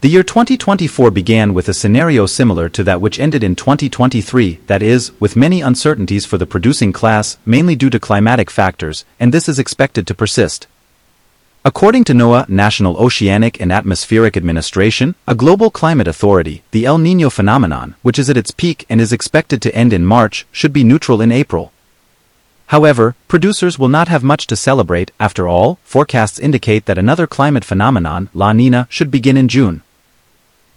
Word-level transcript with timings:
The 0.00 0.08
year 0.08 0.22
2024 0.22 1.10
began 1.10 1.52
with 1.52 1.68
a 1.68 1.74
scenario 1.74 2.26
similar 2.26 2.68
to 2.68 2.84
that 2.84 3.00
which 3.00 3.18
ended 3.18 3.42
in 3.42 3.56
2023, 3.56 4.60
that 4.68 4.80
is, 4.80 5.10
with 5.18 5.34
many 5.34 5.60
uncertainties 5.60 6.24
for 6.24 6.38
the 6.38 6.46
producing 6.46 6.92
class, 6.92 7.36
mainly 7.44 7.74
due 7.74 7.90
to 7.90 7.98
climatic 7.98 8.48
factors, 8.48 9.04
and 9.18 9.34
this 9.34 9.48
is 9.48 9.58
expected 9.58 10.06
to 10.06 10.14
persist. 10.14 10.68
According 11.64 12.04
to 12.04 12.12
NOAA, 12.12 12.48
National 12.48 12.96
Oceanic 12.96 13.60
and 13.60 13.72
Atmospheric 13.72 14.36
Administration, 14.36 15.16
a 15.26 15.34
global 15.34 15.68
climate 15.68 16.06
authority, 16.06 16.62
the 16.70 16.84
El 16.84 16.98
Niño 16.98 17.32
phenomenon, 17.32 17.96
which 18.02 18.20
is 18.20 18.30
at 18.30 18.36
its 18.36 18.52
peak 18.52 18.86
and 18.88 19.00
is 19.00 19.12
expected 19.12 19.60
to 19.62 19.74
end 19.74 19.92
in 19.92 20.06
March, 20.06 20.46
should 20.52 20.72
be 20.72 20.84
neutral 20.84 21.20
in 21.20 21.32
April. 21.32 21.72
However, 22.66 23.16
producers 23.26 23.80
will 23.80 23.88
not 23.88 24.06
have 24.06 24.22
much 24.22 24.46
to 24.46 24.54
celebrate, 24.54 25.10
after 25.18 25.48
all, 25.48 25.80
forecasts 25.82 26.38
indicate 26.38 26.86
that 26.86 26.98
another 26.98 27.26
climate 27.26 27.64
phenomenon, 27.64 28.28
La 28.32 28.52
Nina, 28.52 28.86
should 28.88 29.10
begin 29.10 29.36
in 29.36 29.48
June. 29.48 29.82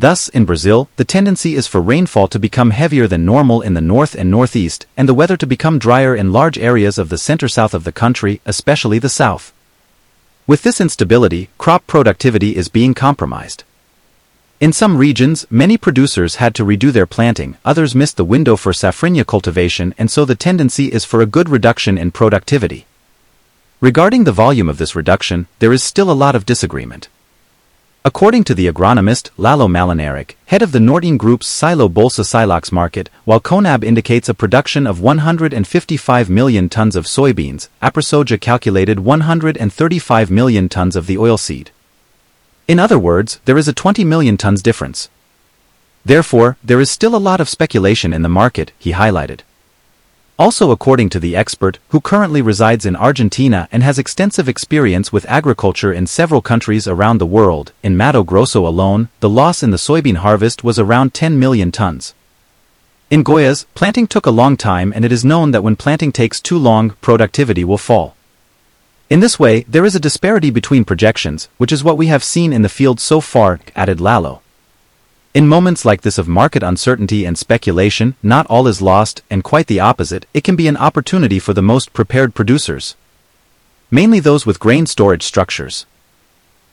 Thus, 0.00 0.30
in 0.30 0.46
Brazil, 0.46 0.88
the 0.96 1.04
tendency 1.04 1.54
is 1.54 1.66
for 1.66 1.78
rainfall 1.78 2.26
to 2.28 2.38
become 2.38 2.70
heavier 2.70 3.06
than 3.06 3.26
normal 3.26 3.60
in 3.60 3.74
the 3.74 3.82
north 3.82 4.14
and 4.14 4.30
northeast, 4.30 4.86
and 4.96 5.06
the 5.06 5.12
weather 5.12 5.36
to 5.36 5.46
become 5.46 5.78
drier 5.78 6.16
in 6.16 6.32
large 6.32 6.56
areas 6.56 6.96
of 6.96 7.10
the 7.10 7.18
center-south 7.18 7.74
of 7.74 7.84
the 7.84 7.92
country, 7.92 8.40
especially 8.46 8.98
the 8.98 9.10
south. 9.10 9.52
With 10.46 10.62
this 10.62 10.80
instability, 10.80 11.50
crop 11.58 11.86
productivity 11.86 12.56
is 12.56 12.70
being 12.70 12.94
compromised. 12.94 13.64
In 14.58 14.72
some 14.72 14.96
regions, 14.96 15.46
many 15.50 15.76
producers 15.76 16.36
had 16.36 16.54
to 16.54 16.64
redo 16.64 16.90
their 16.90 17.04
planting, 17.04 17.58
others 17.62 17.94
missed 17.94 18.16
the 18.16 18.24
window 18.24 18.56
for 18.56 18.72
safrinha 18.72 19.26
cultivation 19.26 19.94
and 19.98 20.10
so 20.10 20.24
the 20.24 20.34
tendency 20.34 20.86
is 20.86 21.04
for 21.04 21.20
a 21.20 21.26
good 21.36 21.50
reduction 21.50 21.98
in 21.98 22.10
productivity. 22.10 22.86
Regarding 23.82 24.24
the 24.24 24.32
volume 24.32 24.70
of 24.70 24.78
this 24.78 24.96
reduction, 24.96 25.46
there 25.58 25.74
is 25.74 25.82
still 25.82 26.10
a 26.10 26.20
lot 26.24 26.34
of 26.34 26.46
disagreement. 26.46 27.10
According 28.02 28.44
to 28.44 28.54
the 28.54 28.66
agronomist 28.66 29.28
Lalo 29.36 29.68
Malinaric, 29.68 30.32
head 30.46 30.62
of 30.62 30.72
the 30.72 30.80
Norton 30.80 31.18
Group's 31.18 31.46
Silo 31.46 31.86
Bolsa 31.86 32.24
Silox 32.24 32.72
market, 32.72 33.10
while 33.26 33.40
Conab 33.40 33.84
indicates 33.84 34.26
a 34.26 34.32
production 34.32 34.86
of 34.86 35.02
155 35.02 36.30
million 36.30 36.70
tons 36.70 36.96
of 36.96 37.04
soybeans, 37.04 37.68
Aprosoja 37.82 38.40
calculated 38.40 39.00
135 39.00 40.30
million 40.30 40.70
tons 40.70 40.96
of 40.96 41.06
the 41.06 41.16
oilseed. 41.16 41.68
In 42.66 42.78
other 42.78 42.98
words, 42.98 43.38
there 43.44 43.58
is 43.58 43.68
a 43.68 43.74
20 43.74 44.02
million 44.04 44.38
tons 44.38 44.62
difference. 44.62 45.10
Therefore, 46.02 46.56
there 46.64 46.80
is 46.80 46.90
still 46.90 47.14
a 47.14 47.26
lot 47.28 47.38
of 47.38 47.50
speculation 47.50 48.14
in 48.14 48.22
the 48.22 48.30
market, 48.30 48.72
he 48.78 48.92
highlighted. 48.92 49.40
Also 50.40 50.70
according 50.70 51.10
to 51.10 51.20
the 51.20 51.36
expert, 51.36 51.78
who 51.90 52.00
currently 52.00 52.40
resides 52.40 52.86
in 52.86 52.96
Argentina 52.96 53.68
and 53.70 53.82
has 53.82 53.98
extensive 53.98 54.48
experience 54.48 55.12
with 55.12 55.28
agriculture 55.28 55.92
in 55.92 56.06
several 56.06 56.40
countries 56.40 56.88
around 56.88 57.18
the 57.18 57.26
world, 57.26 57.72
in 57.82 57.94
Mato 57.94 58.22
Grosso 58.22 58.66
alone, 58.66 59.10
the 59.20 59.28
loss 59.28 59.62
in 59.62 59.70
the 59.70 59.76
soybean 59.76 60.16
harvest 60.16 60.64
was 60.64 60.78
around 60.78 61.12
10 61.12 61.38
million 61.38 61.70
tons. 61.70 62.14
In 63.10 63.22
Goiás, 63.22 63.66
planting 63.74 64.06
took 64.06 64.24
a 64.24 64.30
long 64.30 64.56
time 64.56 64.94
and 64.96 65.04
it 65.04 65.12
is 65.12 65.26
known 65.26 65.50
that 65.50 65.62
when 65.62 65.76
planting 65.76 66.10
takes 66.10 66.40
too 66.40 66.56
long, 66.56 66.92
productivity 67.02 67.62
will 67.62 67.76
fall. 67.76 68.16
In 69.10 69.20
this 69.20 69.38
way, 69.38 69.64
there 69.68 69.84
is 69.84 69.94
a 69.94 70.00
disparity 70.00 70.48
between 70.48 70.86
projections, 70.86 71.50
which 71.58 71.70
is 71.70 71.84
what 71.84 71.98
we 71.98 72.06
have 72.06 72.24
seen 72.24 72.54
in 72.54 72.62
the 72.62 72.70
field 72.70 72.98
so 72.98 73.20
far, 73.20 73.60
added 73.76 74.00
Lalo. 74.00 74.40
In 75.32 75.46
moments 75.46 75.84
like 75.84 76.00
this 76.00 76.18
of 76.18 76.26
market 76.26 76.64
uncertainty 76.64 77.24
and 77.24 77.38
speculation, 77.38 78.16
not 78.20 78.46
all 78.46 78.66
is 78.66 78.82
lost, 78.82 79.22
and 79.30 79.44
quite 79.44 79.68
the 79.68 79.78
opposite, 79.78 80.26
it 80.34 80.42
can 80.42 80.56
be 80.56 80.66
an 80.66 80.76
opportunity 80.76 81.38
for 81.38 81.52
the 81.52 81.62
most 81.62 81.92
prepared 81.92 82.34
producers. 82.34 82.96
Mainly 83.92 84.18
those 84.18 84.44
with 84.44 84.58
grain 84.58 84.86
storage 84.86 85.22
structures. 85.22 85.86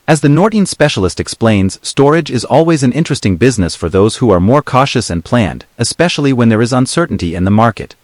As 0.07 0.21
the 0.21 0.29
Norton 0.29 0.65
specialist 0.65 1.19
explains, 1.19 1.77
storage 1.87 2.31
is 2.31 2.45
always 2.45 2.81
an 2.81 2.93
interesting 2.93 3.37
business 3.37 3.75
for 3.75 3.89
those 3.89 4.17
who 4.17 4.31
are 4.31 4.39
more 4.39 4.63
cautious 4.63 5.11
and 5.11 5.23
planned, 5.23 5.65
especially 5.77 6.33
when 6.33 6.49
there 6.49 6.61
is 6.61 6.73
uncertainty 6.73 7.35
in 7.35 7.43
the 7.43 7.51
market. 7.51 7.95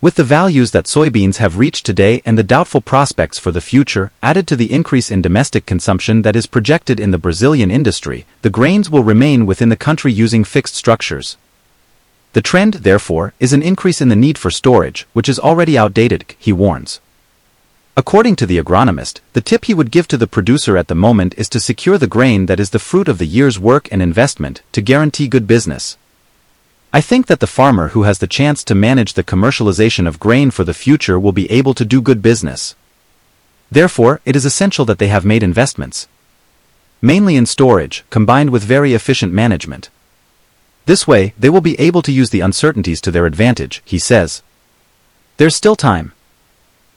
With 0.00 0.14
the 0.14 0.22
values 0.22 0.70
that 0.70 0.84
soybeans 0.84 1.38
have 1.38 1.58
reached 1.58 1.84
today 1.84 2.22
and 2.24 2.38
the 2.38 2.44
doubtful 2.44 2.80
prospects 2.80 3.36
for 3.36 3.50
the 3.50 3.60
future, 3.60 4.12
added 4.22 4.46
to 4.46 4.54
the 4.54 4.72
increase 4.72 5.10
in 5.10 5.22
domestic 5.22 5.66
consumption 5.66 6.22
that 6.22 6.36
is 6.36 6.46
projected 6.46 7.00
in 7.00 7.10
the 7.10 7.18
Brazilian 7.18 7.68
industry, 7.68 8.24
the 8.42 8.48
grains 8.48 8.88
will 8.88 9.02
remain 9.02 9.44
within 9.44 9.70
the 9.70 9.76
country 9.76 10.12
using 10.12 10.44
fixed 10.44 10.76
structures. 10.76 11.36
The 12.32 12.40
trend, 12.40 12.74
therefore, 12.74 13.34
is 13.40 13.52
an 13.52 13.60
increase 13.60 14.00
in 14.00 14.08
the 14.08 14.14
need 14.14 14.38
for 14.38 14.52
storage, 14.52 15.08
which 15.14 15.28
is 15.28 15.40
already 15.40 15.76
outdated, 15.76 16.32
he 16.38 16.52
warns. 16.52 17.00
According 17.96 18.36
to 18.36 18.46
the 18.46 18.62
agronomist, 18.62 19.18
the 19.32 19.40
tip 19.40 19.64
he 19.64 19.74
would 19.74 19.90
give 19.90 20.06
to 20.08 20.16
the 20.16 20.28
producer 20.28 20.76
at 20.76 20.86
the 20.86 20.94
moment 20.94 21.34
is 21.36 21.48
to 21.48 21.58
secure 21.58 21.98
the 21.98 22.06
grain 22.06 22.46
that 22.46 22.60
is 22.60 22.70
the 22.70 22.78
fruit 22.78 23.08
of 23.08 23.18
the 23.18 23.26
year's 23.26 23.58
work 23.58 23.88
and 23.90 24.00
investment 24.00 24.62
to 24.70 24.80
guarantee 24.80 25.26
good 25.26 25.48
business. 25.48 25.98
I 26.90 27.02
think 27.02 27.26
that 27.26 27.40
the 27.40 27.46
farmer 27.46 27.88
who 27.88 28.04
has 28.04 28.18
the 28.18 28.26
chance 28.26 28.64
to 28.64 28.74
manage 28.74 29.12
the 29.12 29.22
commercialization 29.22 30.08
of 30.08 30.18
grain 30.18 30.50
for 30.50 30.64
the 30.64 30.72
future 30.72 31.20
will 31.20 31.32
be 31.32 31.50
able 31.50 31.74
to 31.74 31.84
do 31.84 32.00
good 32.00 32.22
business. 32.22 32.74
Therefore, 33.70 34.22
it 34.24 34.34
is 34.34 34.46
essential 34.46 34.86
that 34.86 34.98
they 34.98 35.08
have 35.08 35.24
made 35.24 35.42
investments. 35.42 36.08
Mainly 37.02 37.36
in 37.36 37.44
storage, 37.44 38.04
combined 38.08 38.48
with 38.50 38.62
very 38.62 38.94
efficient 38.94 39.34
management. 39.34 39.90
This 40.86 41.06
way, 41.06 41.34
they 41.38 41.50
will 41.50 41.60
be 41.60 41.78
able 41.78 42.00
to 42.00 42.12
use 42.12 42.30
the 42.30 42.40
uncertainties 42.40 43.02
to 43.02 43.10
their 43.10 43.26
advantage, 43.26 43.82
he 43.84 43.98
says. 43.98 44.42
There's 45.36 45.54
still 45.54 45.76
time. 45.76 46.12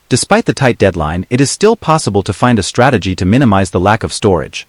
Despite 0.07 0.45
the 0.45 0.53
tight 0.53 0.77
deadline, 0.77 1.25
it 1.29 1.41
is 1.41 1.51
still 1.51 1.75
possible 1.75 2.23
to 2.23 2.31
find 2.31 2.57
a 2.57 2.63
strategy 2.63 3.13
to 3.17 3.25
minimize 3.25 3.71
the 3.71 3.79
lack 3.79 4.03
of 4.03 4.13
storage. 4.13 4.65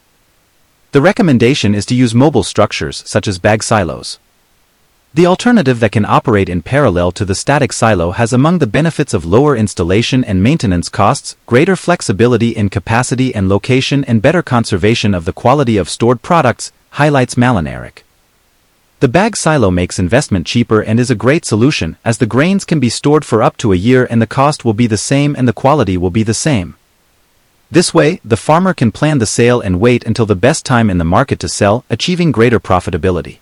The 0.91 1.01
recommendation 1.01 1.77
is 1.77 1.87
to 1.87 1.95
use 1.95 2.13
mobile 2.13 2.43
structures 2.43 3.05
such 3.07 3.29
as 3.29 3.39
bag 3.39 3.63
silos. 3.63 4.19
The 5.15 5.27
alternative 5.27 5.79
that 5.81 5.93
can 5.93 6.07
operate 6.07 6.49
in 6.49 6.63
parallel 6.63 7.13
to 7.13 7.27
the 7.27 7.35
static 7.35 7.75
silo 7.75 8.13
has 8.13 8.33
among 8.33 8.61
the 8.61 8.67
benefits 8.67 9.13
of 9.13 9.27
lower 9.27 9.55
installation 9.55 10.25
and 10.25 10.43
maintenance 10.43 10.89
costs, 10.89 11.37
greater 11.45 11.77
flexibility 11.77 12.57
in 12.57 12.71
capacity 12.71 13.35
and 13.35 13.47
location 13.47 14.05
and 14.05 14.23
better 14.23 14.43
conservation 14.43 15.13
of 15.13 15.27
the 15.27 15.33
quality 15.35 15.77
of 15.77 15.91
stored 15.91 16.23
products, 16.23 16.73
highlights 16.93 17.35
Malinaric. 17.35 18.05
The 19.01 19.09
bag 19.09 19.37
silo 19.37 19.71
makes 19.71 19.99
investment 19.99 20.47
cheaper 20.47 20.81
and 20.81 20.99
is 20.99 21.11
a 21.11 21.15
great 21.15 21.45
solution 21.45 21.99
as 22.07 22.17
the 22.17 22.25
grains 22.25 22.65
can 22.65 22.81
be 22.81 22.89
stored 22.89 23.27
for 23.27 23.43
up 23.43 23.59
to 23.59 23.75
a 23.75 23.77
year 23.77 24.07
and 24.09 24.23
the 24.23 24.27
cost 24.27 24.65
will 24.65 24.73
be 24.73 24.87
the 24.87 24.97
same 24.97 25.37
and 25.37 25.47
the 25.47 25.53
quality 25.53 25.99
will 25.99 26.09
be 26.09 26.23
the 26.23 26.33
same. 26.33 26.75
This 27.71 27.93
way, 27.93 28.19
the 28.25 28.39
farmer 28.39 28.73
can 28.73 28.91
plan 28.93 29.19
the 29.19 29.27
sale 29.27 29.61
and 29.61 29.79
wait 29.79 30.05
until 30.05 30.25
the 30.25 30.35
best 30.35 30.65
time 30.65 30.89
in 30.89 30.97
the 30.97 31.05
market 31.05 31.39
to 31.41 31.51
sell, 31.51 31.85
achieving 31.91 32.33
greater 32.33 32.59
profitability. 32.59 33.41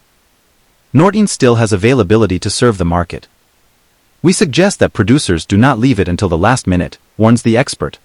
Norton 0.92 1.28
still 1.28 1.54
has 1.54 1.72
availability 1.72 2.40
to 2.40 2.50
serve 2.50 2.76
the 2.76 2.84
market. 2.84 3.28
We 4.22 4.32
suggest 4.32 4.80
that 4.80 4.92
producers 4.92 5.46
do 5.46 5.56
not 5.56 5.78
leave 5.78 6.00
it 6.00 6.08
until 6.08 6.28
the 6.28 6.36
last 6.36 6.66
minute, 6.66 6.98
warns 7.16 7.42
the 7.42 7.56
expert. 7.56 8.00